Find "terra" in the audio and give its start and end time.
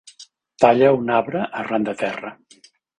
2.05-2.37